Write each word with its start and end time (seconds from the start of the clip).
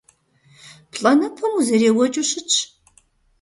Плӏанэпэм 0.91 1.51
узэреуэкӏыу 1.57 2.25
щытщ. 2.29 2.53